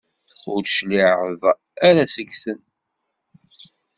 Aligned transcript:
Ur 0.53 0.59
d-tecliɛeḍ 0.61 1.41
ara 1.87 2.03
seg-sen. 2.13 2.59